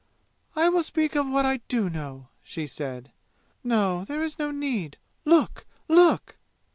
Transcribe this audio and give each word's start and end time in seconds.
"I 0.55 0.67
will 0.67 0.81
speak 0.81 1.15
of 1.15 1.27
what 1.29 1.45
I 1.45 1.57
do 1.67 1.87
know," 1.87 2.29
she 2.41 2.65
said. 2.65 3.11
"No, 3.63 4.03
there 4.03 4.23
is 4.23 4.39
no 4.39 4.49
need. 4.49 4.97
Look! 5.25 5.67
Look!" 5.87 6.37